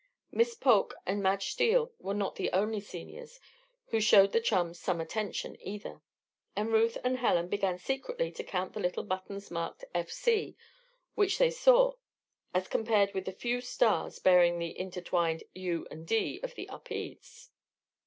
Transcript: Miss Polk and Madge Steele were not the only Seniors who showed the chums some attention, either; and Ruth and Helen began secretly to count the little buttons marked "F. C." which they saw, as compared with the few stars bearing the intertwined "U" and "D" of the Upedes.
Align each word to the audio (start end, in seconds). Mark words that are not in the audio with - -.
Miss 0.31 0.55
Polk 0.55 0.95
and 1.05 1.21
Madge 1.21 1.51
Steele 1.51 1.91
were 1.99 2.15
not 2.15 2.35
the 2.35 2.51
only 2.53 2.79
Seniors 2.79 3.39
who 3.89 4.01
showed 4.01 4.31
the 4.31 4.39
chums 4.41 4.79
some 4.79 4.99
attention, 4.99 5.55
either; 5.61 6.01
and 6.55 6.73
Ruth 6.73 6.97
and 7.03 7.17
Helen 7.19 7.47
began 7.49 7.77
secretly 7.77 8.31
to 8.31 8.43
count 8.43 8.73
the 8.73 8.79
little 8.79 9.03
buttons 9.03 9.51
marked 9.51 9.85
"F. 9.93 10.09
C." 10.09 10.57
which 11.13 11.37
they 11.37 11.51
saw, 11.51 11.93
as 12.51 12.67
compared 12.67 13.13
with 13.13 13.25
the 13.25 13.31
few 13.31 13.61
stars 13.61 14.17
bearing 14.17 14.57
the 14.57 14.75
intertwined 14.79 15.43
"U" 15.53 15.85
and 15.91 16.07
"D" 16.07 16.39
of 16.41 16.55
the 16.55 16.67
Upedes. 16.71 17.51